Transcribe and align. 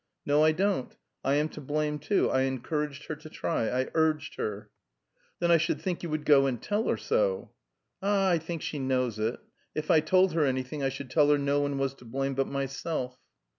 "No, 0.25 0.43
I 0.43 0.51
don't. 0.51 0.95
I 1.23 1.35
am 1.35 1.47
to 1.49 1.61
blame, 1.61 1.99
too. 1.99 2.27
I 2.27 2.41
encouraged 2.41 3.05
her 3.05 3.15
to 3.17 3.29
try 3.29 3.69
I 3.69 3.89
urged 3.93 4.33
her." 4.37 4.71
"Then 5.37 5.51
I 5.51 5.57
should 5.57 5.79
think 5.79 6.01
you 6.01 6.09
would 6.09 6.25
go 6.25 6.47
and 6.47 6.59
tell 6.59 6.87
her 6.87 6.97
so." 6.97 7.51
"Ah, 8.01 8.29
I 8.31 8.39
think 8.39 8.63
she 8.63 8.79
knows 8.79 9.19
it. 9.19 9.39
If 9.75 9.91
I 9.91 9.99
told 9.99 10.33
her 10.33 10.43
anything, 10.43 10.81
I 10.81 10.89
should 10.89 11.11
tell 11.11 11.29
her 11.29 11.37
no 11.37 11.61
one 11.61 11.77
was 11.77 11.93
to 11.93 12.05
blame 12.05 12.33
but 12.33 12.47
myself." 12.47 13.19